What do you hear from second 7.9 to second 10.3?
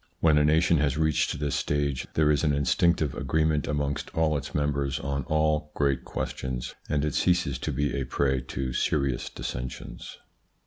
a prey to serious dissensions.